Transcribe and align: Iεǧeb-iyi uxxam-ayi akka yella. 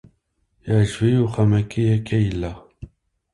Iεǧeb-iyi 0.69 1.19
uxxam-ayi 1.25 1.83
akka 1.95 2.17
yella. 2.23 2.51